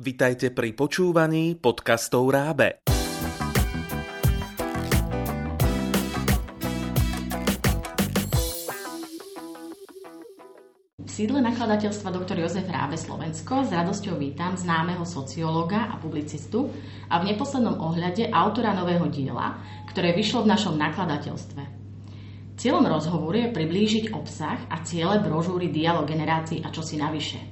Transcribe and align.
Vitajte 0.00 0.48
pri 0.48 0.72
počúvaní 0.72 1.60
podcastov 1.60 2.32
Rábe. 2.32 2.80
V 10.96 11.04
sídle 11.04 11.44
nakladateľstva 11.44 12.16
dr. 12.16 12.32
Jozef 12.32 12.64
Rábe 12.64 12.96
Slovensko 12.96 13.68
s 13.68 13.76
radosťou 13.76 14.16
vítam 14.16 14.56
známeho 14.56 15.04
sociológa 15.04 15.92
a 15.92 16.00
publicistu 16.00 16.72
a 17.12 17.20
v 17.20 17.36
neposlednom 17.36 17.76
ohľade 17.84 18.32
autora 18.32 18.72
nového 18.72 19.04
diela, 19.12 19.60
ktoré 19.92 20.16
vyšlo 20.16 20.48
v 20.48 20.56
našom 20.56 20.80
nakladateľstve. 20.80 21.62
Cieľom 22.56 22.88
rozhovoru 22.88 23.36
je 23.36 23.52
priblížiť 23.52 24.16
obsah 24.16 24.64
a 24.72 24.80
ciele 24.80 25.20
brožúry 25.20 25.68
Dialog 25.68 26.08
generácií 26.08 26.64
a 26.64 26.72
čosi 26.72 26.96
navyše. 26.96 27.49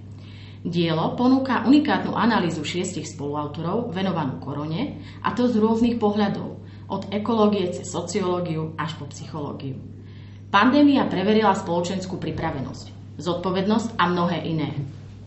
Dielo 0.58 1.14
ponúka 1.14 1.62
unikátnu 1.62 2.18
analýzu 2.18 2.66
šiestich 2.66 3.06
spoluautorov 3.06 3.94
venovanú 3.94 4.42
korone 4.42 4.98
a 5.22 5.30
to 5.30 5.46
z 5.46 5.54
rôznych 5.62 6.02
pohľadov, 6.02 6.58
od 6.90 7.02
ekológie 7.14 7.70
cez 7.70 7.86
sociológiu 7.86 8.74
až 8.74 8.98
po 8.98 9.06
psychológiu. 9.12 9.78
Pandémia 10.48 11.06
preverila 11.06 11.52
spoločenskú 11.54 12.16
pripravenosť, 12.16 13.18
zodpovednosť 13.20 14.00
a 14.00 14.04
mnohé 14.08 14.48
iné. 14.48 14.72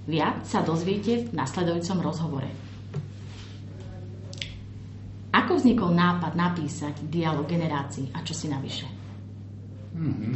Viac 0.10 0.44
sa 0.50 0.66
dozviete 0.66 1.30
v 1.30 1.38
nasledujúcom 1.38 1.98
rozhovore. 2.02 2.50
Ako 5.32 5.62
vznikol 5.62 5.96
nápad 5.96 6.36
napísať 6.36 7.08
dialog 7.08 7.48
generácií 7.48 8.12
a 8.12 8.20
čo 8.26 8.36
si 8.36 8.52
navyše? 8.52 8.90
Mm-hmm. 9.96 10.34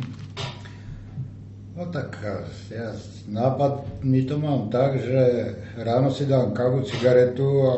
No 1.75 1.91
tak 1.91 2.23
ja 2.71 2.95
nápad 3.27 3.99
my 4.07 4.23
to 4.23 4.39
mám 4.39 4.71
tak, 4.71 4.95
že 4.95 5.51
ráno 5.75 6.07
si 6.07 6.23
dám 6.23 6.55
kávu, 6.55 6.87
cigaretu 6.87 7.47
a 7.67 7.73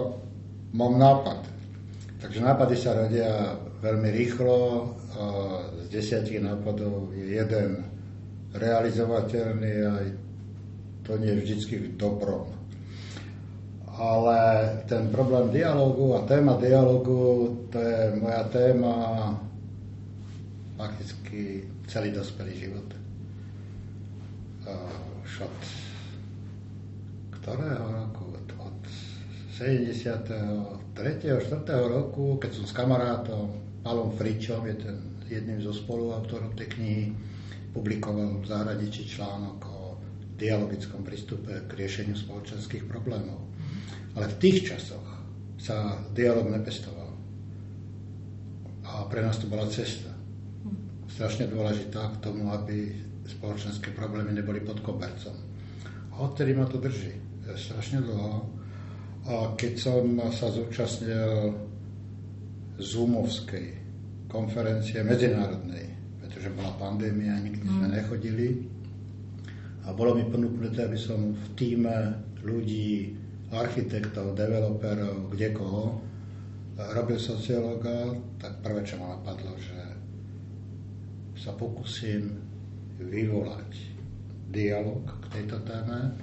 mám 0.77 1.01
nápad. 1.01 1.41
Takže 2.21 2.45
nápady 2.45 2.75
sa 2.77 2.93
rodia 2.93 3.57
veľmi 3.81 4.09
rýchlo. 4.13 4.57
A 5.17 5.23
z 5.81 5.85
desiatich 5.89 6.37
nápadov 6.37 7.09
je 7.17 7.41
jeden 7.41 7.89
realizovateľný 8.53 9.73
a 9.89 9.93
to 11.01 11.17
nie 11.17 11.33
je 11.33 11.41
vždycky 11.41 11.75
v 11.81 11.97
dobrom. 11.97 12.53
Ale 13.97 14.37
ten 14.85 15.09
problém 15.09 15.49
dialogu 15.49 16.13
a 16.13 16.29
téma 16.29 16.53
dialogu, 16.61 17.49
to 17.73 17.81
je 17.81 18.13
moja 18.21 18.45
téma 18.53 18.93
fakticky 20.77 21.65
celý 21.89 22.13
dospelý 22.13 22.53
život. 22.53 22.96
Od 24.67 25.63
ktorého 27.39 27.85
roku? 27.87 28.35
Od 28.57 28.79
73. 29.55 30.27
4. 30.93 31.63
roku, 31.87 32.35
keď 32.41 32.51
som 32.51 32.65
s 32.67 32.73
kamarátom 32.73 33.47
Palom 33.85 34.11
Fričom, 34.17 34.65
je 34.67 34.75
ten 34.75 34.97
jedným 35.27 35.63
zo 35.63 35.71
spoluautorov 35.71 36.55
tej 36.59 36.67
knihy, 36.75 37.05
publikoval 37.71 38.41
v 38.41 38.45
zahraničí 38.47 39.07
článok 39.07 39.59
o 39.67 39.95
dialogickom 40.37 41.03
prístupe 41.05 41.65
k 41.67 41.71
riešeniu 41.73 42.15
spoločenských 42.17 42.85
problémov. 42.89 43.47
Ale 44.17 44.27
v 44.33 44.39
tých 44.41 44.73
časoch 44.73 45.05
sa 45.57 45.97
dialog 46.13 46.49
nepestoval. 46.49 47.11
A 48.87 49.05
pre 49.09 49.21
nás 49.21 49.37
to 49.37 49.49
bola 49.49 49.69
cesta. 49.69 50.09
Strašne 51.07 51.49
dôležitá 51.49 52.13
k 52.17 52.21
tomu, 52.21 52.49
aby 52.53 53.06
spoločenské 53.27 53.91
problémy 53.91 54.31
neboli 54.31 54.63
pod 54.63 54.79
kobercom. 54.79 55.35
A 56.11 56.13
odtedy 56.23 56.55
ma 56.55 56.65
to 56.65 56.79
drží. 56.79 57.13
Strašne 57.47 58.03
dlho 58.03 58.57
a 59.27 59.51
keď 59.59 59.73
som 59.75 60.03
sa 60.31 60.47
zúčastnil 60.47 61.51
Zoomovskej 62.79 63.67
konferencie 64.31 65.03
medzinárodnej, 65.03 65.91
pretože 66.23 66.47
bola 66.55 66.71
pandémia, 66.79 67.35
nikdy 67.35 67.67
sme 67.67 67.87
mm. 67.91 67.95
nechodili, 67.99 68.47
a 69.83 69.91
bolo 69.91 70.15
mi 70.15 70.23
ponúknuté, 70.27 70.87
aby 70.87 70.99
som 70.99 71.35
v 71.35 71.45
týme 71.59 71.95
ľudí, 72.43 73.15
architektov, 73.51 74.35
developerov, 74.35 75.31
kde 75.31 75.55
koho, 75.55 75.99
robil 76.75 77.19
sociológa, 77.19 78.11
tak 78.39 78.59
prvé, 78.59 78.83
čo 78.83 78.99
ma 78.99 79.15
napadlo, 79.15 79.55
že 79.55 79.79
sa 81.39 81.55
pokúsim 81.55 82.46
vyvolať 82.97 83.71
dialog 84.49 85.03
k 85.05 85.25
tejto 85.39 85.61
téme 85.65 86.13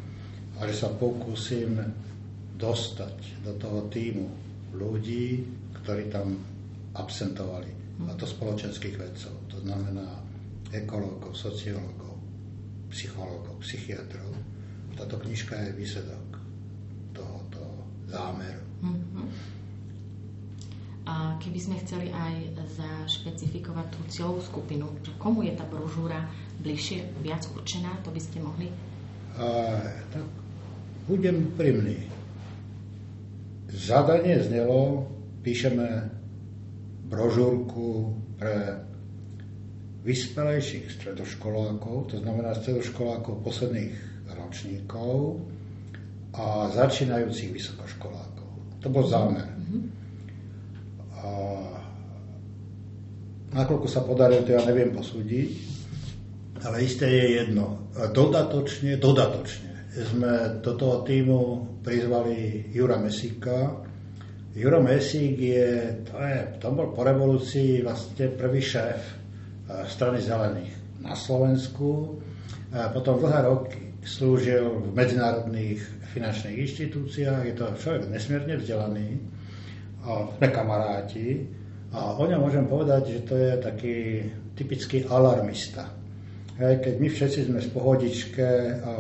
a 0.59 0.61
že 0.67 0.75
sa 0.75 0.91
pokúsim 0.95 1.79
dostať 2.55 3.43
do 3.43 3.53
toho 3.59 3.87
týmu 3.91 4.27
ľudí, 4.75 5.43
ktorí 5.83 6.11
tam 6.11 6.39
absentovali. 6.95 7.71
A 8.11 8.15
to 8.19 8.27
spoločenských 8.27 8.99
vedcov. 8.99 9.35
To 9.55 9.59
znamená 9.63 10.19
ekológov, 10.75 11.35
sociológov, 11.39 12.19
psychológov, 12.91 13.63
psychiatrov. 13.63 14.35
Táto 14.99 15.19
knižka 15.23 15.55
je 15.55 15.79
výsledok 15.79 16.27
tohoto 17.15 17.63
zámeru. 18.11 18.63
Mm-hmm. 18.83 19.27
A 21.05 21.37
keby 21.37 21.59
sme 21.61 21.77
chceli 21.85 22.09
aj 22.09 22.65
zašpecifikovať 22.81 23.87
tú 23.93 24.01
cieľovú 24.09 24.41
skupinu, 24.41 24.89
komu 25.21 25.45
je 25.45 25.53
tá 25.53 25.69
brožúra 25.69 26.25
bližšie, 26.65 27.21
viac 27.21 27.45
určená, 27.53 28.01
to 28.01 28.09
by 28.09 28.21
ste 28.21 28.41
mohli? 28.41 28.73
A, 29.37 29.77
tak 30.09 30.25
budem 31.05 31.53
úprimný 31.53 32.09
zadanie 33.75 34.41
znelo, 34.41 35.05
píšeme 35.45 36.09
brožúrku 37.11 38.17
pre 38.41 38.81
vyspelejších 40.05 40.89
stredoškolákov, 41.01 42.13
to 42.13 42.17
znamená 42.21 42.57
stredoškolákov 42.57 43.45
posledných 43.45 43.97
ročníkov 44.37 45.43
a 46.33 46.69
začínajúcich 46.73 47.53
vysokoškolákov. 47.53 48.49
To 48.85 48.89
bol 48.93 49.05
zámer. 49.09 49.49
A 51.19 51.29
nakoľko 53.57 53.89
sa 53.89 54.05
podarilo, 54.05 54.45
to 54.45 54.53
ja 54.53 54.63
neviem 54.69 54.93
posúdiť, 54.93 55.74
ale 56.65 56.77
isté 56.85 57.07
je 57.07 57.27
jedno. 57.45 57.93
Dodatočne, 57.93 58.97
dodatočne 58.97 59.93
sme 59.95 60.59
do 60.65 60.73
toho 60.75 61.05
týmu 61.05 61.41
prizvali 61.85 62.67
Jura 62.73 62.97
Mesíka. 62.99 63.85
Juro 64.57 64.81
Mesík 64.83 65.39
je, 65.39 65.71
to, 66.09 66.17
je, 66.19 66.39
to 66.59 66.67
bol 66.73 66.91
po 66.91 67.05
revolúcii 67.05 67.85
vlastne 67.85 68.33
prvý 68.35 68.65
šéf 68.65 68.99
e, 69.03 69.15
strany 69.87 70.19
zelených 70.19 70.73
na 71.05 71.13
Slovensku. 71.13 72.19
Potom 72.75 73.23
dlhé 73.23 73.41
roky 73.47 74.03
slúžil 74.03 74.67
v 74.67 74.91
medzinárodných 74.99 75.79
finančných 76.11 76.59
inštitúciách. 76.59 77.47
Je 77.47 77.55
to 77.55 77.71
človek 77.79 78.11
nesmierne 78.11 78.59
vzdelaný. 78.59 79.23
Sme 80.03 80.49
kamaráti. 80.51 81.47
A 81.95 82.19
o 82.19 82.25
ňom 82.27 82.43
môžem 82.43 82.67
povedať, 82.67 83.15
že 83.15 83.21
to 83.31 83.35
je 83.39 83.53
taký 83.63 83.97
typický 84.59 85.07
alarmista. 85.07 85.87
Hej, 86.55 86.87
keď 86.87 86.95
my 87.03 87.09
všetci 87.11 87.41
sme 87.51 87.59
z 87.59 87.69
pohodičke 87.75 88.49
a 88.79 88.93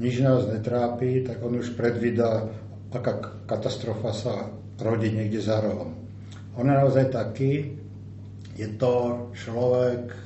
nič 0.00 0.24
nás 0.24 0.48
netrápi, 0.48 1.20
tak 1.20 1.36
on 1.44 1.60
už 1.60 1.76
predvída, 1.76 2.48
aká 2.88 3.44
katastrofa 3.44 4.10
sa 4.16 4.34
rodí 4.80 5.12
niekde 5.12 5.44
za 5.44 5.60
rohom. 5.60 5.92
On 6.56 6.64
je 6.64 6.72
naozaj 6.72 7.12
taký, 7.12 7.76
je 8.56 8.68
to 8.80 9.28
človek, 9.36 10.16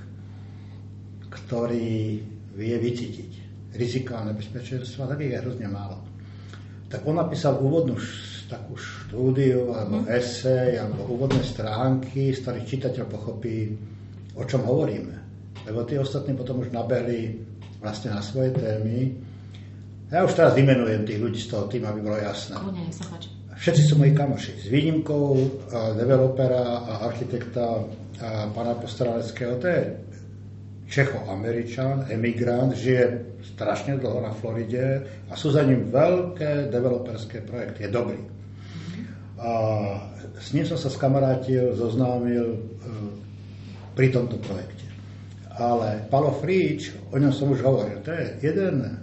ktorý 1.26 2.22
vie 2.54 2.76
vycítiť 2.78 3.30
rizika 3.74 4.22
a 4.22 4.30
nebezpečenstva, 4.30 5.10
tak 5.10 5.18
je 5.26 5.34
hrozne 5.34 5.66
málo. 5.66 5.98
Tak 6.88 7.02
on 7.04 7.18
napísal 7.18 7.58
úvodnú 7.58 7.98
takú 8.48 8.78
štúdiu, 8.80 9.76
alebo 9.76 10.06
mm. 10.06 10.14
esej, 10.14 10.80
alebo 10.80 11.04
úvodné 11.10 11.44
stránky, 11.44 12.32
z 12.32 12.40
ktorých 12.40 12.70
čitateľ 12.70 13.04
pochopí, 13.10 13.76
o 14.38 14.42
čom 14.46 14.64
hovoríme. 14.64 15.27
Lebo 15.66 15.82
tí 15.88 15.98
ostatní 15.98 16.36
potom 16.36 16.62
už 16.62 16.70
nabehli 16.70 17.40
vlastne 17.82 18.14
na 18.14 18.22
svoje 18.22 18.54
témy 18.54 19.14
ja 20.08 20.24
už 20.24 20.32
teraz 20.40 20.56
vymenujem 20.56 21.04
tých 21.04 21.20
ľudí 21.20 21.36
z 21.36 21.52
toho 21.52 21.68
tým, 21.68 21.84
aby 21.84 22.00
bolo 22.00 22.16
jasné. 22.16 22.56
Kľudne, 22.56 22.88
sa 22.88 23.04
páči. 23.12 23.28
Všetci 23.58 23.82
sú 23.84 23.94
moji 24.00 24.16
kamoši. 24.16 24.52
S 24.56 24.66
výnimkou 24.72 25.24
developera 26.00 26.80
a 26.80 26.92
architekta 27.04 27.84
a 28.24 28.48
pána 28.48 28.72
Postaraleckého. 28.80 29.60
To 29.60 29.66
je 29.68 29.82
Čecho-Američan, 30.88 32.08
emigrant, 32.08 32.72
žije 32.72 33.36
strašne 33.52 34.00
dlho 34.00 34.24
na 34.24 34.32
Floride 34.32 35.04
a 35.28 35.36
sú 35.36 35.52
za 35.52 35.60
ním 35.60 35.92
veľké 35.92 36.72
developerské 36.72 37.44
projekty. 37.44 37.84
Je 37.84 37.90
dobrý. 37.92 38.20
A 39.36 39.50
s 40.40 40.56
ním 40.56 40.64
som 40.64 40.80
sa 40.80 40.88
skamarátil, 40.88 41.76
zoznámil 41.76 42.56
e, 42.56 42.58
pri 43.92 44.08
tomto 44.08 44.40
projekte. 44.40 44.87
Ale 45.58 46.06
Palo 46.06 46.38
Fríč, 46.38 46.94
o 47.10 47.18
ňom 47.18 47.34
som 47.34 47.50
už 47.50 47.66
hovoril, 47.66 47.98
to 48.06 48.14
je 48.14 48.46
jeden 48.46 48.94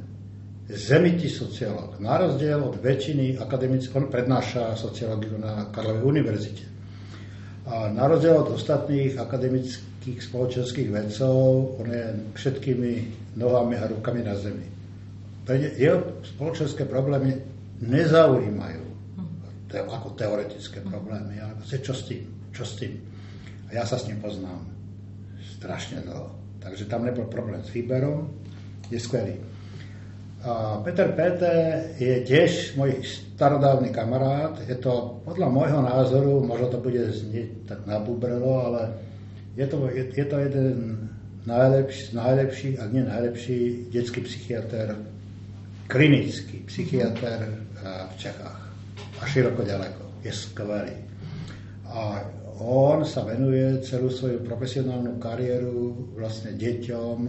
zemitý 0.71 1.27
sociológ. 1.27 1.99
Na 1.99 2.15
rozdiel 2.15 2.57
od 2.57 2.79
väčšiny 2.79 3.37
akademických, 3.37 3.93
on 3.93 4.07
prednáša 4.07 4.73
sociológiu 4.79 5.35
na 5.35 5.67
Karlovej 5.69 6.07
univerzite. 6.07 6.65
A 7.67 7.91
na 7.91 8.07
rozdiel 8.07 8.39
od 8.39 8.55
ostatných 8.55 9.19
akademických 9.19 10.21
spoločenských 10.23 10.89
vedcov, 10.89 11.35
on 11.81 11.87
je 11.91 12.05
všetkými 12.39 12.91
nohami 13.35 13.75
a 13.75 13.91
rukami 13.91 14.23
na 14.23 14.39
zemi. 14.39 14.65
Jeho 15.75 16.23
spoločenské 16.23 16.87
problémy 16.87 17.35
nezaujímajú 17.83 18.85
te, 19.69 19.77
ako 19.83 20.15
teoretické 20.15 20.79
problémy, 20.81 21.35
ale 21.41 21.59
čo 21.59 21.91
s 21.91 22.07
tým? 22.07 22.23
Čo 22.55 22.63
s 22.63 22.73
tým? 22.79 22.95
A 23.69 23.81
ja 23.81 23.83
sa 23.83 23.99
s 23.99 24.07
ním 24.07 24.23
poznám 24.23 24.63
strašne 25.59 25.99
dlho. 26.05 26.44
Takže 26.59 26.85
tam 26.85 27.05
nebol 27.05 27.25
problém 27.25 27.63
s 27.63 27.69
výberom, 27.69 28.29
je 28.91 28.99
skvelý. 28.99 29.35
A 30.45 30.77
Peter 30.85 31.09
Pete 31.17 31.53
je 31.97 32.21
tiež 32.21 32.77
môj 32.77 33.01
starodávny 33.01 33.89
kamarát. 33.89 34.61
Je 34.69 34.77
to 34.77 35.17
podľa 35.25 35.49
môjho 35.49 35.81
názoru, 35.81 36.45
možno 36.45 36.69
to 36.69 36.77
bude 36.77 37.01
znieť 37.01 37.65
tak 37.65 37.79
nabubrelo, 37.89 38.61
ale 38.61 38.93
je 39.57 39.65
to, 39.65 39.89
je, 39.89 40.03
je 40.13 40.25
to 40.29 40.37
jeden 40.37 41.09
najlepší, 41.49 42.13
najlepší, 42.13 42.69
ak 42.77 42.89
nie 42.93 43.03
najlepší 43.09 43.89
detský 43.89 44.21
psychiatr, 44.21 44.93
klinický 45.89 46.61
psychiatr 46.69 47.65
v 47.81 48.15
Čechách. 48.17 48.61
A 49.21 49.23
široko 49.25 49.65
ďaleko. 49.65 50.03
Je 50.21 50.33
skvelý. 50.33 50.93
A 51.89 52.21
on 52.59 53.03
sa 53.03 53.27
venuje 53.27 53.83
celú 53.83 54.07
svoju 54.07 54.39
profesionálnu 54.47 55.19
kariéru 55.19 56.15
vlastne 56.15 56.55
deťom, 56.55 57.19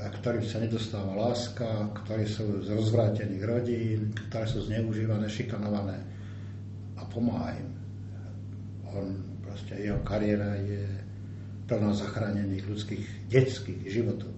ktorým 0.00 0.44
sa 0.48 0.58
nedostáva 0.64 1.12
láska, 1.28 1.92
ktorí 2.02 2.24
sú 2.24 2.64
z 2.64 2.72
rozvrátených 2.72 3.44
rodín, 3.44 4.00
ktoré 4.28 4.48
sú 4.48 4.64
zneužívané, 4.64 5.28
šikanované 5.28 6.00
a 6.96 7.04
pomáha 7.04 7.52
im. 7.60 7.70
On, 8.88 9.06
proste, 9.44 9.76
jeho 9.76 10.00
kariéra 10.02 10.56
je 10.64 10.82
plná 11.68 11.92
zachránených 11.92 12.64
ľudských 12.66 13.04
detských 13.28 13.84
životov. 13.92 14.32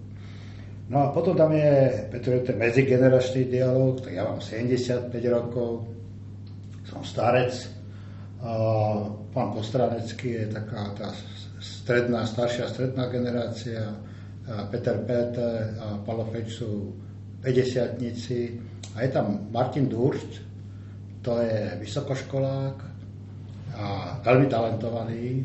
No 0.85 1.01
a 1.01 1.07
potom 1.09 1.33
tam 1.33 1.49
je, 1.49 2.05
pretože 2.13 2.45
to 2.45 2.49
je 2.53 2.61
medzigeneračný 2.61 3.41
dialog, 3.49 4.03
tak 4.05 4.13
ja 4.13 4.27
mám 4.27 4.37
75 4.37 5.09
rokov, 5.33 5.89
som 6.85 7.01
starec, 7.01 7.74
pán 9.33 9.47
Kostranecký 9.51 10.29
je 10.29 10.45
taká 10.53 10.93
tá 10.93 11.09
stredná, 11.57 12.25
staršia 12.29 12.69
stredná 12.69 13.09
generácia, 13.09 13.89
Peter 14.69 15.01
Pete 15.01 15.73
a 15.81 15.97
Palo 16.05 16.29
Feč 16.29 16.61
sú 16.61 16.93
50 17.41 17.97
a 18.95 18.97
je 19.01 19.09
tam 19.09 19.49
Martin 19.49 19.89
Durst, 19.89 20.41
to 21.25 21.41
je 21.41 21.73
vysokoškolák 21.81 22.77
a 23.75 23.85
veľmi 24.21 24.47
talentovaný, 24.47 25.41
e, 25.41 25.43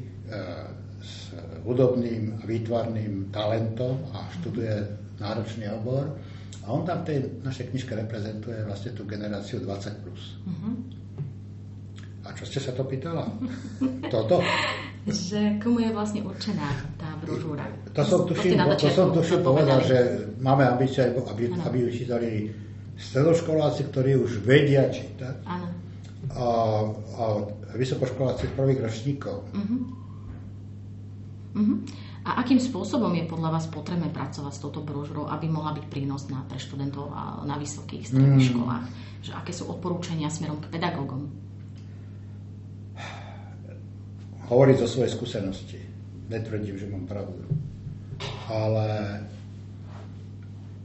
s 1.01 1.33
hudobným 1.65 2.37
a 2.39 2.43
výtvarným 2.45 3.33
talentom 3.33 3.97
a 4.13 4.29
študuje 4.39 4.77
náročný 5.19 5.67
obor. 5.73 6.13
A 6.65 6.77
on 6.77 6.85
tam 6.85 7.03
v 7.03 7.07
tej 7.09 7.19
našej 7.41 7.73
knižke 7.73 7.97
reprezentuje 7.97 8.61
vlastne 8.69 8.93
tú 8.93 9.09
generáciu 9.09 9.65
20+. 9.65 10.05
Plus. 10.05 10.37
Uh-huh. 10.45 10.77
A 12.31 12.39
čo 12.39 12.47
ste 12.47 12.63
sa 12.63 12.71
to 12.71 12.87
pýtala? 12.87 13.27
Toto? 14.07 14.39
že 15.09 15.57
komu 15.65 15.81
je 15.81 15.91
vlastne 15.97 16.21
určená 16.21 16.69
tá 17.01 17.09
brožúra. 17.25 17.65
To 17.97 18.03
som 18.05 18.29
tuším, 18.29 18.61
to 18.77 18.89
som 18.93 19.09
tuším 19.11 19.41
povedal, 19.41 19.81
že 19.81 20.29
máme 20.39 20.63
ambície, 20.69 21.09
aby, 21.09 21.49
aby 21.51 21.79
čítali 21.89 22.53
stredoškoláci, 23.01 23.89
ktorí 23.89 24.21
už 24.21 24.45
vedia 24.45 24.93
čítať. 24.93 25.41
Áno. 25.49 25.69
A, 26.31 26.45
a 27.17 27.25
vysokoškoláci 27.75 28.53
prvých 28.53 28.85
ročníkov. 28.85 29.41
Uh-huh. 29.57 29.81
Uh-huh. 31.57 31.77
A 32.29 32.45
akým 32.45 32.61
spôsobom 32.61 33.11
je 33.17 33.25
podľa 33.25 33.57
vás 33.57 33.67
potrebné 33.73 34.13
pracovať 34.13 34.53
s 34.53 34.61
touto 34.61 34.85
brožúrou, 34.85 35.27
aby 35.33 35.49
mohla 35.49 35.73
byť 35.73 35.89
prínosná 35.89 36.45
pre 36.45 36.61
študentov 36.61 37.09
na 37.49 37.57
vysokých 37.57 38.05
stredných 38.05 38.45
mm. 38.45 38.51
školách? 38.53 38.85
Že 39.25 39.33
aké 39.33 39.53
sú 39.57 39.65
odporúčania 39.73 40.29
smerom 40.29 40.61
k 40.61 40.69
pedagógom? 40.69 41.33
Hovoriť 44.51 44.77
zo 44.83 44.89
svojej 44.91 45.15
skúsenosti. 45.15 45.79
Netvrdím, 46.27 46.75
že 46.75 46.91
mám 46.91 47.07
pravdu. 47.07 47.47
Ale 48.51 48.87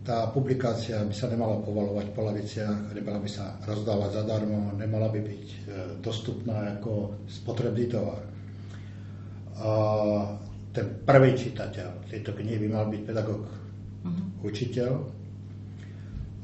tá 0.05 0.29
publikácia 0.29 1.01
by 1.01 1.15
sa 1.17 1.25
nemala 1.33 1.57
povalovať 1.65 2.13
po 2.13 2.21
laviciach, 2.29 2.93
nemala 2.93 3.17
by 3.17 3.29
sa 3.29 3.57
rozdávať 3.65 4.21
zadarmo, 4.21 4.69
nemala 4.77 5.09
by 5.09 5.17
byť 5.17 5.45
e, 5.49 5.57
dostupná 5.97 6.77
ako 6.77 7.25
spotrebný 7.25 7.89
tovar. 7.89 8.21
A 9.57 9.69
ten 10.69 11.01
prvý 11.01 11.33
čitateľ 11.33 12.05
tejto 12.05 12.37
knihy 12.37 12.61
by 12.61 12.67
mal 12.69 12.85
byť 12.85 13.01
pedagóg, 13.01 13.49
uh-huh. 13.49 14.45
učiteľ 14.45 14.91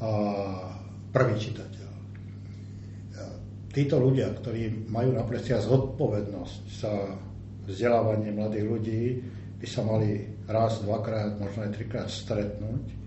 a 0.01 0.09
prvý 1.13 1.35
čitateľ 1.37 1.80
títo 3.71 3.97
ľudia, 3.97 4.31
ktorí 4.35 4.91
majú 4.91 5.15
na 5.15 5.23
pleciach 5.23 5.63
zodpovednosť 5.63 6.61
za 6.67 6.93
vzdelávanie 7.67 8.35
mladých 8.35 8.65
ľudí, 8.67 9.03
by 9.61 9.67
sa 9.69 9.81
mali 9.85 10.25
raz, 10.49 10.81
dvakrát, 10.83 11.37
možno 11.37 11.69
aj 11.69 11.71
trikrát 11.77 12.09
stretnúť 12.09 13.01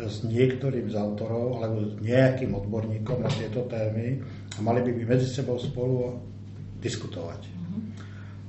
s 0.00 0.24
niektorým 0.24 0.88
z 0.88 0.96
autorov 0.96 1.60
alebo 1.60 1.84
s 1.84 1.94
nejakým 2.00 2.56
odborníkom 2.56 3.20
na 3.20 3.28
tieto 3.28 3.68
témy 3.68 4.22
a 4.56 4.58
mali 4.64 4.80
by 4.80 4.90
by 4.96 5.02
medzi 5.12 5.28
sebou 5.28 5.60
spolu 5.60 6.16
diskutovať. 6.80 7.52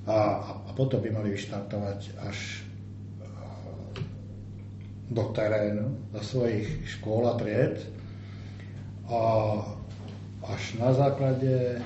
A, 0.07 0.17
a 0.65 0.71
potom 0.73 1.03
by 1.03 1.11
mali 1.11 1.35
vyštartovať 1.35 1.99
až 2.23 2.63
do 5.11 5.23
terénu, 5.35 5.91
do 6.15 6.21
svojich 6.23 6.87
škôl 6.87 7.27
a 7.27 7.35
tried 7.35 7.83
a 9.11 9.19
až 10.45 10.81
na 10.81 10.89
základe 10.93 11.77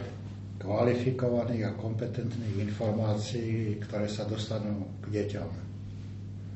kvalifikovaných 0.59 1.63
a 1.67 1.77
kompetentných 1.77 2.71
informácií, 2.71 3.77
ktoré 3.83 4.07
sa 4.07 4.23
dostanú 4.25 4.87
k 5.03 5.05
deťom 5.11 5.51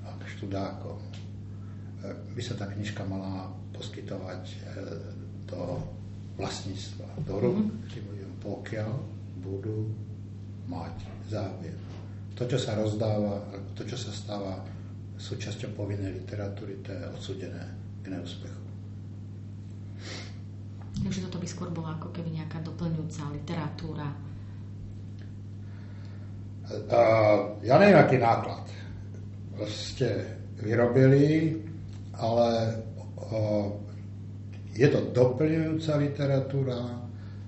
a 0.08 0.10
k 0.18 0.24
študákom. 0.38 0.98
E, 0.98 1.08
by 2.34 2.42
sa 2.42 2.56
tá 2.56 2.66
knižka 2.72 3.04
mala 3.04 3.52
poskytovať 3.76 4.44
e, 4.50 4.58
do 5.46 5.84
vlastníctva, 6.40 7.08
do 7.28 7.36
rúk 7.38 7.60
mm-hmm. 7.68 7.90
tým 7.92 8.06
ľuďom, 8.08 8.32
pokiaľ 8.40 8.92
budú 9.44 9.92
mať 10.72 10.96
záujem. 11.28 11.78
To, 12.40 12.48
čo 12.48 12.56
sa 12.56 12.80
rozdáva, 12.80 13.44
to, 13.76 13.84
čo 13.84 14.00
sa 14.00 14.16
stáva 14.16 14.64
súčasťou 15.20 15.76
povinnej 15.76 16.24
literatúry, 16.24 16.80
to 16.80 16.96
je 16.96 17.04
odsudené 17.12 17.64
k 18.00 18.16
neúspechu. 18.16 18.69
Takže 21.00 21.26
toto 21.26 21.40
by 21.40 21.48
skôr 21.48 21.70
bola 21.72 21.96
ako 21.96 22.12
keby 22.12 22.36
nejaká 22.36 22.60
doplňujúca 22.60 23.24
literatúra. 23.32 24.08
Uh, 26.70 27.58
ja 27.66 27.82
neviem, 27.82 27.98
aký 27.98 28.22
náklad 28.22 28.70
ste 29.66 30.38
vyrobili, 30.62 31.58
ale 32.20 32.50
uh, 33.18 33.68
je 34.76 34.88
to 34.88 35.00
doplňujúca 35.10 35.98
literatúra, 35.98 36.80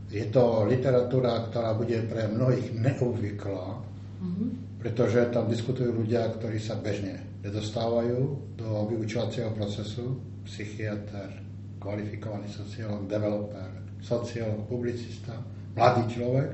je 0.09 0.25
to 0.27 0.67
literatúra, 0.67 1.47
ktorá 1.47 1.77
bude 1.77 2.01
pre 2.09 2.27
mnohých 2.27 2.75
neobvyklá, 2.75 3.79
mm-hmm. 4.19 4.49
pretože 4.81 5.31
tam 5.31 5.47
diskutujú 5.47 5.95
ľudia, 6.01 6.27
ktorí 6.35 6.59
sa 6.59 6.75
bežne 6.81 7.23
nedostávajú 7.45 8.19
do 8.57 8.69
vyučovacieho 8.91 9.53
procesu, 9.55 10.19
psychiatr, 10.43 11.50
kvalifikovaný 11.81 12.45
sociológ, 12.45 13.09
developer, 13.09 13.69
sociológ, 14.05 14.69
publicista, 14.69 15.33
mladý 15.73 16.05
človek. 16.13 16.49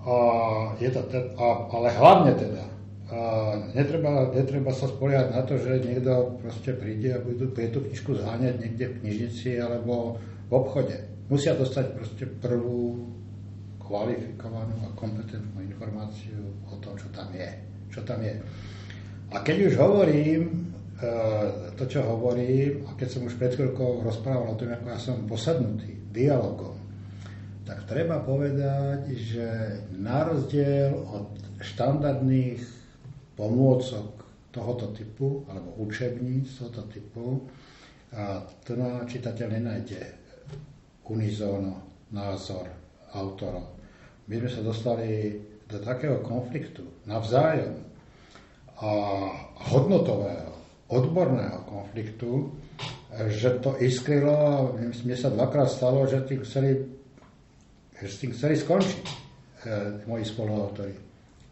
A 0.00 0.14
je 0.80 0.90
to 0.92 1.02
te, 1.08 1.20
a, 1.36 1.46
ale 1.72 1.88
hlavne 1.96 2.32
teda, 2.36 2.64
a 3.10 3.18
netreba, 3.74 4.30
netreba 4.32 4.70
sa 4.70 4.86
spoliať 4.86 5.34
na 5.34 5.42
to, 5.42 5.56
že 5.56 5.82
niekto 5.82 6.38
proste 6.40 6.76
príde 6.76 7.16
a 7.16 7.18
bude, 7.18 7.48
bude 7.48 7.68
tú 7.72 7.80
knižku 7.84 8.16
zháňať 8.16 8.54
niekde 8.60 8.86
v 8.86 8.98
knižnici 9.02 9.58
alebo 9.60 10.20
v 10.48 10.52
obchode. 10.52 10.96
Musia 11.32 11.56
dostať 11.56 11.86
proste 11.96 12.24
prvú 12.28 13.02
kvalifikovanú 13.82 14.78
a 14.86 14.94
kompetentnú 14.94 15.58
informáciu 15.66 16.38
o 16.70 16.78
tom, 16.78 16.94
čo 16.94 17.10
tam 17.10 17.34
je. 17.34 17.50
Čo 17.90 18.06
tam 18.06 18.22
je. 18.22 18.38
A 19.34 19.36
keď 19.42 19.56
už 19.70 19.74
hovorím 19.78 20.70
to, 21.76 21.84
čo 21.88 22.04
hovorím, 22.04 22.84
a 22.84 22.92
keď 22.92 23.08
som 23.08 23.24
už 23.24 23.40
pred 23.40 23.56
chvíľkou 23.56 24.04
rozprával 24.04 24.52
o 24.52 24.58
tom, 24.60 24.68
ako 24.68 24.86
ja 24.92 25.00
som 25.00 25.24
posadnutý 25.24 25.96
dialogom, 26.12 26.76
tak 27.64 27.88
treba 27.88 28.20
povedať, 28.20 29.08
že 29.14 29.48
na 29.96 30.28
rozdiel 30.28 30.92
od 30.92 31.32
štandardných 31.64 32.60
pomôcok 33.38 34.20
tohoto 34.50 34.90
typu, 34.92 35.46
alebo 35.48 35.78
učebníc 35.80 36.58
tohoto 36.58 36.82
typu, 36.90 37.46
A 38.10 38.42
to 38.66 38.74
na 38.74 39.06
čitateľ 39.06 39.54
nenájde 39.54 40.02
unizóno 41.06 42.02
názor 42.10 42.66
autorov. 43.14 43.78
My 44.26 44.42
sme 44.42 44.50
sa 44.50 44.62
dostali 44.66 45.38
do 45.70 45.78
takého 45.78 46.18
konfliktu 46.26 46.82
navzájom 47.06 47.78
a 48.82 48.90
hodnotového, 49.70 50.49
odborného 50.90 51.62
konfliktu, 51.70 52.50
že 53.30 53.58
to 53.62 53.78
iskrilo 53.78 54.34
a 54.34 54.54
mne 54.78 55.16
sa 55.18 55.30
dvakrát 55.30 55.70
stalo, 55.70 56.06
že 56.06 56.22
tým 56.26 56.42
chceli, 56.46 56.78
s 57.98 58.16
tým 58.22 58.30
chceli 58.34 58.54
skončiť 58.54 59.02
e, 59.02 59.14
moji 60.06 60.24
spoluautori. 60.26 60.94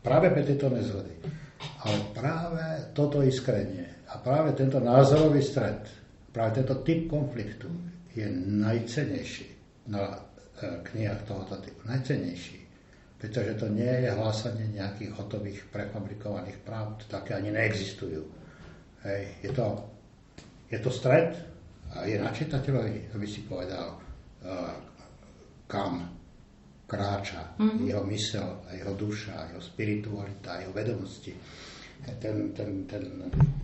Práve 0.03 0.31
pre 0.31 0.43
tieto 0.47 0.71
nezhody. 0.71 1.15
Ale 1.59 1.99
práve 2.15 2.95
toto 2.95 3.23
iskrenie 3.27 4.07
a 4.15 4.23
práve 4.23 4.55
tento 4.55 4.79
názorový 4.79 5.43
stred, 5.43 5.83
práve 6.31 6.63
tento 6.63 6.79
typ 6.87 7.11
konfliktu 7.11 7.67
je 8.15 8.27
najcenejší 8.55 9.47
na 9.91 10.15
e, 10.15 10.19
knihách 10.83 11.23
tohoto 11.27 11.59
typu. 11.59 11.83
Najcenejší. 11.91 12.59
Pretože 13.19 13.59
to 13.59 13.67
nie 13.67 13.91
je 14.07 14.15
hlásanie 14.15 14.71
nejakých 14.79 15.11
hotových 15.19 15.67
prefabrikovaných 15.75 16.59
práv, 16.63 17.03
také 17.11 17.35
ani 17.35 17.51
neexistujú. 17.51 18.23
Hej, 19.07 19.23
je, 19.43 19.51
to, 19.55 19.67
je 20.71 20.79
to 20.83 20.91
stred 20.91 21.31
a 21.95 22.05
je 22.05 22.19
na 22.19 22.35
čitateľovi, 22.35 23.15
aby 23.15 23.27
si 23.27 23.47
povedal, 23.47 23.95
uh, 23.95 24.75
kam 25.71 26.19
kráča 26.89 27.61
mm-hmm. 27.61 27.85
jeho 27.85 28.03
mysel, 28.09 28.49
a 28.65 28.73
jeho 28.73 28.97
duša, 28.97 29.53
jeho 29.53 29.61
spiritualita, 29.61 30.65
jeho 30.65 30.73
vedomosti. 30.73 31.37
Ten, 31.99 32.55
ten, 32.55 32.87
ten 32.87 33.05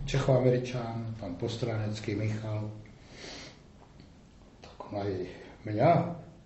Čechoameričan, 0.05 1.17
pán 1.17 1.33
Postranecký 1.39 2.13
Michal, 2.19 2.67
tak 4.61 4.77
aj 4.91 5.09
mňa 5.65 5.91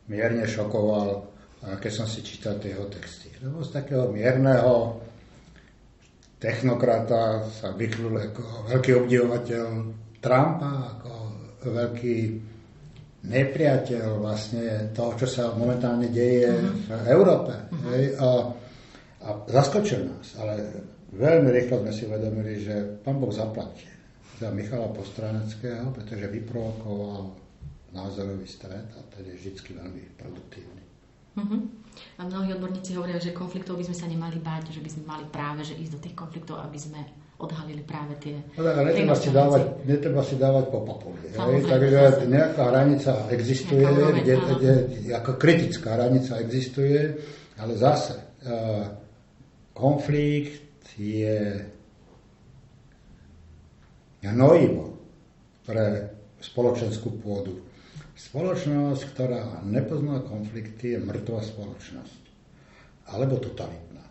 mierne 0.08 0.46
šokoval, 0.48 1.28
keď 1.82 1.92
som 1.92 2.08
si 2.08 2.24
čítal 2.24 2.62
tie 2.62 2.72
jeho 2.72 2.88
texty. 2.88 3.34
Lebo 3.44 3.66
z 3.66 3.74
takého 3.74 4.08
mierneho 4.14 5.02
technokrata 6.40 7.44
sa 7.52 7.76
vyklul 7.76 8.16
ako 8.16 8.72
veľký 8.72 8.92
obdivovateľ 8.96 9.66
Trumpa, 10.20 10.72
ako 10.96 11.12
veľký 11.68 12.18
nepriateľ 13.20 14.08
vlastne 14.24 14.96
toho, 14.96 15.12
čo 15.20 15.28
sa 15.28 15.52
momentálne 15.52 16.08
deje 16.08 16.48
uh-huh. 16.56 17.04
v 17.04 17.08
Európe. 17.12 17.52
Uh-huh. 17.52 17.92
Hej? 17.92 18.04
A, 18.16 18.28
a 19.20 19.30
zaskočil 19.52 20.08
nás, 20.08 20.40
ale 20.40 20.56
veľmi 21.12 21.52
rýchlo 21.52 21.84
sme 21.84 21.92
si 21.92 22.08
uvedomili, 22.08 22.64
že 22.64 23.04
pán 23.04 23.20
Boh 23.20 23.32
zaplatí 23.36 23.88
za 24.40 24.48
Michala 24.56 24.88
Postraneckého, 24.96 25.92
pretože 25.92 26.32
vyprovokoval 26.32 27.36
názorový 27.92 28.48
stred 28.48 28.88
a 28.96 29.00
to 29.12 29.20
je 29.20 29.36
vždy 29.36 29.76
veľmi 29.76 30.04
produktívny. 30.16 30.79
Uh-huh. 31.40 31.62
A 32.20 32.28
mnohí 32.28 32.52
odborníci 32.52 32.96
hovoria, 32.96 33.20
že 33.20 33.36
konfliktov 33.36 33.80
by 33.80 33.88
sme 33.88 33.98
sa 33.98 34.08
nemali 34.08 34.40
báť, 34.40 34.76
že 34.76 34.84
by 34.84 34.90
sme 34.92 35.04
mali 35.08 35.26
práve 35.32 35.64
že 35.64 35.76
ísť 35.76 35.92
do 35.96 36.00
tých 36.04 36.16
konfliktov, 36.16 36.60
aby 36.60 36.80
sme 36.80 37.00
odhalili 37.40 37.80
práve 37.88 38.20
tie... 38.20 38.36
Ale, 38.60 38.92
netreba, 38.92 39.16
si 39.16 39.32
dávať, 39.32 39.64
netreba 39.88 40.22
si 40.28 40.36
dávať 40.36 40.66
po 40.68 40.84
papuli. 40.84 41.32
Takže 41.64 42.28
nejaká 42.28 42.64
hranica 42.68 43.12
existuje, 43.32 43.80
nejaká 43.88 44.20
kde, 44.20 44.34
kde, 44.36 44.72
ako 45.16 45.32
kritická 45.40 45.96
hranica 45.96 46.36
existuje, 46.44 47.16
ale 47.56 47.74
zase 47.80 48.20
uh, 48.20 48.92
konflikt 49.72 50.84
je 51.00 51.64
hnojivo 54.28 55.00
pre 55.64 56.12
spoločenskú 56.44 57.24
pôdu. 57.24 57.69
Spoločnosť, 58.20 59.16
ktorá 59.16 59.64
nepozná 59.64 60.20
konflikty, 60.28 60.96
je 60.96 61.00
mŕtva 61.00 61.40
spoločnosť. 61.40 62.22
Alebo 63.16 63.40
totalitná. 63.40 64.04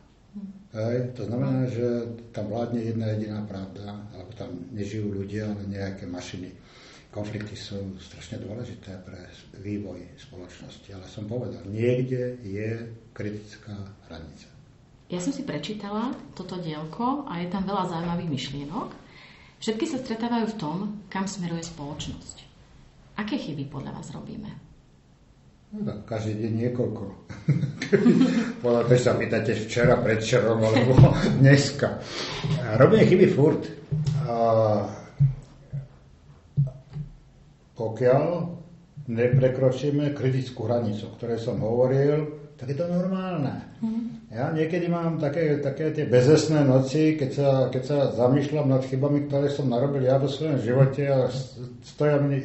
Hej, 0.72 1.12
to 1.12 1.28
znamená, 1.28 1.68
že 1.68 2.16
tam 2.32 2.48
vládne 2.48 2.88
jedna 2.88 3.12
jediná 3.12 3.44
pravda, 3.44 4.00
alebo 4.16 4.32
tam 4.32 4.52
nežijú 4.72 5.12
ľudia, 5.12 5.52
ale 5.52 5.68
nejaké 5.68 6.08
mašiny. 6.08 6.56
Konflikty 7.08 7.56
sú 7.56 7.96
strašne 8.00 8.40
dôležité 8.40 9.00
pre 9.04 9.28
vývoj 9.60 10.00
spoločnosti, 10.20 10.88
ale 10.92 11.04
som 11.08 11.24
povedal, 11.24 11.64
niekde 11.68 12.36
je 12.44 12.88
kritická 13.12 13.76
hranica. 14.08 14.48
Ja 15.08 15.20
som 15.20 15.32
si 15.32 15.44
prečítala 15.44 16.12
toto 16.36 16.60
dielko 16.60 17.28
a 17.28 17.40
je 17.40 17.48
tam 17.48 17.64
veľa 17.64 17.88
zaujímavých 17.88 18.28
myšlienok. 18.28 18.88
Všetky 19.64 19.84
sa 19.88 20.00
stretávajú 20.00 20.52
v 20.52 20.58
tom, 20.60 20.76
kam 21.08 21.24
smeruje 21.24 21.64
spoločnosť. 21.64 22.47
Aké 23.18 23.34
chyby 23.34 23.66
podľa 23.66 23.98
vás 23.98 24.14
robíme? 24.14 24.46
No 25.74 25.84
tak 25.84 25.98
každý 26.06 26.46
deň 26.46 26.52
niekoľko. 26.64 27.04
Podľa 28.64 28.82
toho 28.88 29.00
sa 29.02 29.12
pýtate 29.20 29.52
včera, 29.52 30.00
predčerom 30.00 30.64
alebo 30.64 30.96
dneska. 31.44 32.00
Robíme 32.80 33.04
chyby 33.04 33.26
furt. 33.34 33.68
A 34.24 34.36
pokiaľ 37.76 38.24
neprekročíme 39.12 40.16
kritickú 40.16 40.64
hranicu, 40.70 41.10
o 41.10 41.14
ktorej 41.20 41.42
som 41.42 41.60
hovoril, 41.60 42.48
tak 42.56 42.72
je 42.72 42.76
to 42.78 42.86
normálne. 42.88 43.54
Mm. 43.84 44.30
Ja 44.32 44.50
niekedy 44.50 44.88
mám 44.88 45.20
také, 45.20 45.60
také 45.60 45.92
tie 45.92 46.08
bezesné 46.08 46.64
noci, 46.64 47.14
keď 47.14 47.30
sa, 47.30 47.50
keď 47.68 47.82
sa 47.84 47.98
zamýšľam 48.16 48.72
nad 48.72 48.82
chybami, 48.88 49.28
ktoré 49.28 49.52
som 49.52 49.68
narobil 49.68 50.04
ja 50.06 50.16
vo 50.16 50.26
svojom 50.26 50.58
živote 50.64 51.06
a 51.06 51.28
stoja 51.84 52.18
mi 52.18 52.40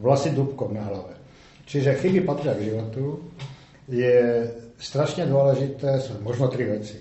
vlasy 0.00 0.32
dúbkom 0.32 0.72
na 0.72 0.84
hlave. 0.86 1.16
Čiže 1.66 1.98
chyby 1.98 2.22
patria 2.22 2.54
k 2.54 2.72
životu. 2.72 3.26
Je 3.86 4.46
strašne 4.78 5.26
dôležité, 5.26 5.98
sú 5.98 6.18
možno 6.22 6.46
tri 6.50 6.66
veci. 6.66 6.98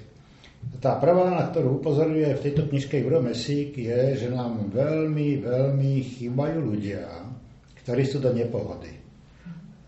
Tá 0.82 0.98
prvá, 0.98 1.30
na 1.30 1.46
ktorú 1.50 1.82
upozorňuje 1.82 2.38
v 2.38 2.44
tejto 2.44 2.66
knižke 2.66 2.98
Juro 2.98 3.22
Mesík, 3.22 3.78
je, 3.78 4.18
že 4.18 4.28
nám 4.34 4.74
veľmi, 4.74 5.46
veľmi 5.46 5.94
chýbajú 6.02 6.58
ľudia, 6.62 7.06
ktorí 7.86 8.04
sú 8.06 8.18
do 8.18 8.34
nepohody. 8.34 8.90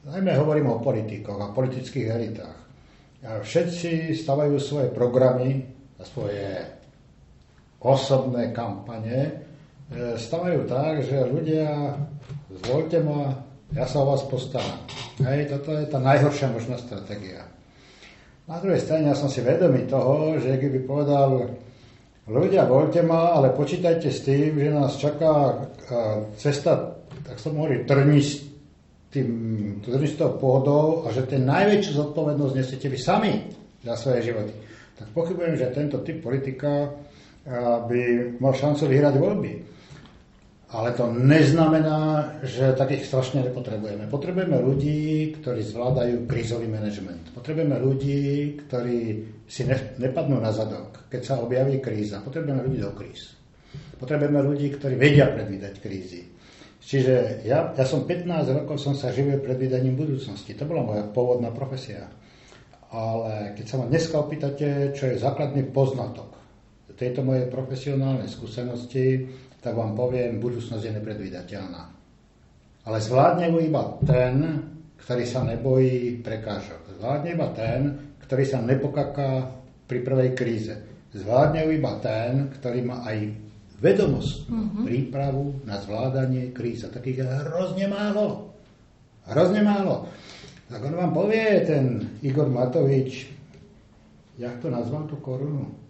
Najmä 0.08 0.32
hovorím 0.38 0.72
o 0.72 0.82
politikoch 0.82 1.42
a 1.42 1.54
politických 1.54 2.08
elitách. 2.08 2.58
A 3.26 3.42
všetci 3.42 4.14
stavajú 4.14 4.56
svoje 4.62 4.94
programy 4.94 5.66
a 5.98 6.06
svoje 6.06 6.46
osobné 7.82 8.54
kampane, 8.54 9.47
stavajú 9.96 10.68
tak, 10.68 11.04
že 11.08 11.28
ľudia, 11.28 11.96
zvolte 12.66 13.00
ma, 13.04 13.40
ja 13.72 13.88
sa 13.88 14.04
o 14.04 14.10
vás 14.12 14.24
postaram. 14.28 14.84
Hej, 15.24 15.50
toto 15.52 15.74
je 15.76 15.88
tá 15.88 16.00
najhoršia 16.00 16.52
možná 16.52 16.76
stratégia. 16.78 17.48
Na 18.48 18.64
druhej 18.64 18.80
strane 18.80 19.12
ja 19.12 19.18
som 19.18 19.28
si 19.28 19.44
vedomý 19.44 19.88
toho, 19.92 20.40
že 20.40 20.56
keby 20.56 20.88
povedal 20.88 21.52
ľudia, 22.28 22.64
voľte 22.64 23.04
ma, 23.04 23.36
ale 23.36 23.52
počítajte 23.56 24.08
s 24.08 24.24
tým, 24.24 24.56
že 24.56 24.72
nás 24.72 24.96
čaká 24.96 25.68
cesta, 26.40 26.96
tak 27.28 27.40
som 27.40 27.60
hovorí, 27.60 27.84
trnistou 29.84 30.30
pohodou 30.40 31.08
a 31.08 31.12
že 31.16 31.28
ten 31.28 31.44
najväčšiu 31.48 31.92
zodpovednosť 31.96 32.54
nesiete 32.56 32.88
vy 32.92 33.00
sami 33.00 33.34
za 33.84 33.96
svoje 34.00 34.32
životy. 34.32 34.52
Tak 35.00 35.12
pochybujem, 35.16 35.56
že 35.60 35.72
tento 35.76 36.00
typ 36.04 36.24
politika 36.24 36.92
by 37.88 38.00
mal 38.40 38.52
šancu 38.56 38.88
vyhrať 38.88 39.16
voľby. 39.16 39.77
Ale 40.68 40.92
to 41.00 41.08
neznamená, 41.08 42.28
že 42.44 42.76
takých 42.76 43.08
strašne 43.08 43.40
nepotrebujeme. 43.48 44.12
Potrebujeme 44.12 44.60
ľudí, 44.60 45.32
ktorí 45.40 45.64
zvládajú 45.64 46.28
krízový 46.28 46.68
manažment. 46.68 47.32
Potrebujeme 47.32 47.80
ľudí, 47.80 48.52
ktorí 48.68 49.00
si 49.48 49.64
nepadnú 49.96 50.44
na 50.44 50.52
zadok, 50.52 51.08
keď 51.08 51.22
sa 51.24 51.40
objaví 51.40 51.80
kríza. 51.80 52.20
Potrebujeme 52.20 52.68
ľudí 52.68 52.84
do 52.84 52.92
kríz. 52.92 53.32
Potrebujeme 53.96 54.44
ľudí, 54.44 54.68
ktorí 54.76 55.00
vedia 55.00 55.32
predvídať 55.32 55.80
krízy. 55.80 56.28
Čiže 56.84 57.48
ja, 57.48 57.72
ja 57.72 57.86
som 57.88 58.04
15 58.04 58.28
rokov 58.52 58.84
som 58.84 58.92
sa 58.92 59.16
živil 59.16 59.40
predvídaním 59.40 59.96
budúcnosti. 59.96 60.52
To 60.52 60.68
bola 60.68 60.84
moja 60.84 61.04
pôvodná 61.08 61.48
profesia. 61.56 62.12
Ale 62.92 63.56
keď 63.56 63.66
sa 63.68 63.76
ma 63.80 63.86
dneska 63.88 64.20
opýtate, 64.20 64.92
čo 64.92 65.16
je 65.16 65.20
základný 65.20 65.64
poznatok 65.72 66.36
tejto 66.98 67.22
mojej 67.22 67.46
profesionálnej 67.48 68.26
skúsenosti, 68.26 69.30
tak 69.62 69.74
vám 69.74 69.98
poviem, 69.98 70.38
budúcnosť 70.38 70.84
je 70.84 70.96
nepredvídateľná. 71.02 71.84
Ale 72.88 72.98
zvládne 73.04 73.52
ju 73.52 73.58
iba 73.60 73.84
ten, 74.08 74.36
ktorý 75.02 75.26
sa 75.28 75.44
nebojí 75.44 76.24
prekážok. 76.24 77.00
Zvládne 77.00 77.30
iba 77.36 77.48
ten, 77.52 77.80
ktorý 78.24 78.44
sa 78.48 78.60
nepokaká 78.64 79.52
pri 79.88 80.00
prvej 80.04 80.30
kríze. 80.36 80.76
Zvládne 81.12 81.68
ju 81.68 81.72
iba 81.76 81.94
ten, 82.00 82.52
ktorý 82.60 82.80
má 82.84 83.04
aj 83.04 83.18
vedomosť, 83.78 84.50
mm-hmm. 84.50 84.84
prípravu 84.84 85.62
na 85.64 85.78
zvládanie 85.78 86.50
kríz. 86.52 86.88
A 86.88 86.94
takých 86.94 87.24
je 87.24 87.26
hrozne 87.28 87.86
málo. 87.92 88.56
Hrozne 89.28 89.62
málo. 89.62 90.10
Tak 90.68 90.84
on 90.84 90.96
vám 91.00 91.12
povie, 91.16 91.64
ten 91.64 92.04
Igor 92.20 92.52
Matovič, 92.52 93.32
jak 94.36 94.60
to 94.60 94.68
nazval 94.68 95.08
tú 95.08 95.16
korunu? 95.24 95.87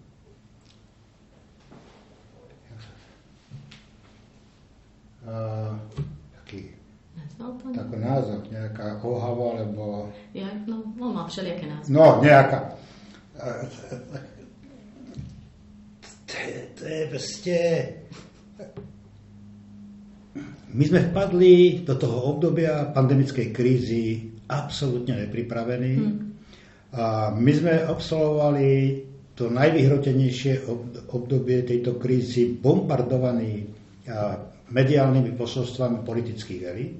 Taký, 6.41 6.77
Nazval 7.17 7.59
taký 7.73 7.97
názov, 7.97 8.39
nejaká 8.47 9.01
ohava, 9.01 9.57
alebo... 9.57 10.07
Ja, 10.31 10.47
no, 10.69 10.85
on 11.01 11.11
má 11.17 11.25
všelijaké 11.27 11.65
názvy. 11.65 11.89
No, 11.91 12.21
nejaká. 12.21 12.77
To 16.77 16.83
je, 16.85 17.01
proste... 17.09 17.55
My 20.67 20.83
sme 20.85 21.09
vpadli 21.09 21.81
do 21.81 21.97
toho 21.97 22.37
obdobia 22.37 22.93
pandemickej 22.93 23.49
krízy 23.49 24.29
absolútne 24.45 25.25
nepripravení. 25.25 25.93
Hmm. 25.97 26.37
A 26.93 27.33
my 27.33 27.51
sme 27.51 27.73
absolvovali 27.81 29.01
to 29.33 29.49
najvyhrotenejšie 29.49 30.69
obdobie 31.13 31.65
tejto 31.65 31.97
krízy 31.97 32.57
bombardovaný 32.57 33.69
mediálnymi 34.69 35.31
posolstvami 35.35 36.03
politických 36.03 36.61
elít. 36.63 36.99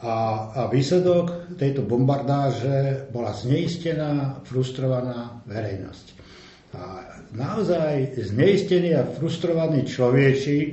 A, 0.00 0.48
a 0.56 0.60
výsledok 0.72 1.52
tejto 1.60 1.84
bombardáže 1.84 3.10
bola 3.12 3.36
zneistená, 3.36 4.40
frustrovaná 4.48 5.44
verejnosť. 5.44 6.06
A 6.72 6.82
naozaj 7.36 8.16
zneistený 8.16 8.96
a 8.96 9.04
frustrovaný 9.04 9.84
človečík 9.84 10.70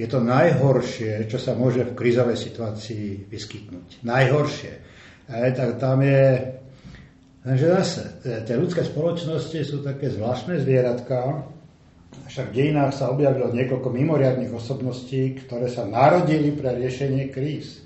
je 0.00 0.06
to 0.08 0.24
najhoršie, 0.24 1.28
čo 1.28 1.36
sa 1.36 1.52
môže 1.52 1.92
v 1.92 1.96
krizovej 1.98 2.40
situácii 2.40 3.28
vyskytnúť. 3.28 4.00
Najhoršie. 4.00 4.72
A 5.28 5.52
tak 5.52 5.76
tam 5.76 6.00
je 6.00 6.56
Takže 7.40 7.66
zase, 7.72 8.02
tie 8.20 8.52
ľudské 8.52 8.84
spoločnosti 8.84 9.64
sú 9.64 9.80
také 9.80 10.12
zvláštne 10.12 10.60
zvieratka, 10.60 11.40
však 12.10 12.50
v 12.50 12.56
dejinách 12.56 12.94
sa 12.94 13.10
objavilo 13.10 13.50
niekoľko 13.50 13.90
mimoriadných 13.90 14.54
osobností, 14.54 15.34
ktoré 15.46 15.70
sa 15.70 15.86
narodili 15.86 16.54
pre 16.54 16.74
riešenie 16.78 17.30
kríz. 17.30 17.82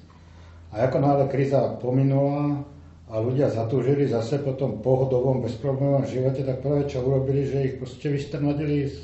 A 0.73 0.89
ako 0.89 1.01
náhle 1.01 1.25
kríza 1.33 1.81
pominula 1.81 2.65
a 3.09 3.21
ľudia 3.21 3.53
zatúžili 3.53 4.09
zase 4.09 4.41
po 4.41 4.57
tom 4.57 4.81
pohodovom, 4.81 5.45
bezproblémovom 5.45 6.09
živote, 6.09 6.41
tak 6.43 6.65
prvé, 6.65 6.89
čo 6.89 7.05
urobili, 7.05 7.49
že 7.49 7.73
ich 7.73 7.75
proste 7.77 8.11
vystrnadili 8.11 8.89
z 8.89 8.97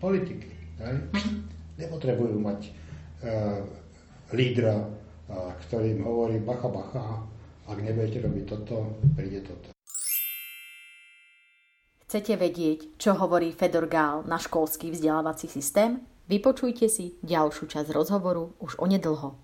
politiky. 0.00 0.48
Hej? 0.80 0.94
Nepotrebujú 1.80 2.36
mať 2.40 2.60
uh, 2.68 3.64
lídra, 4.32 4.76
uh, 4.82 5.52
ktorý 5.68 6.00
im 6.00 6.02
hovorí 6.04 6.36
bacha, 6.40 6.68
bacha, 6.68 7.22
ak 7.70 7.78
nebudete 7.78 8.24
robiť 8.24 8.44
toto, 8.44 8.98
príde 9.14 9.44
toto. 9.46 9.79
Chcete 12.10 12.34
vedieť, 12.34 12.98
čo 12.98 13.14
hovorí 13.14 13.54
Fedor 13.54 13.86
Gál 13.86 14.26
na 14.26 14.34
školský 14.34 14.90
vzdelávací 14.90 15.46
systém? 15.46 16.02
Vypočujte 16.26 16.90
si 16.90 17.14
ďalšiu 17.22 17.70
časť 17.70 17.86
rozhovoru 17.94 18.50
už 18.58 18.82
onedlho. 18.82 19.38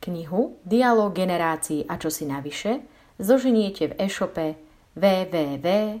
Knihu 0.00 0.56
Dialóg 0.64 1.12
generácií 1.12 1.84
a 1.84 2.00
čo 2.00 2.08
si 2.08 2.24
navyše 2.24 2.80
zoženiete 3.20 3.92
v 3.92 4.08
e-shope 4.08 4.56
www.rab.sk. 4.96 6.00